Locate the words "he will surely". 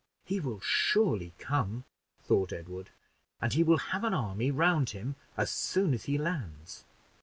0.25-1.33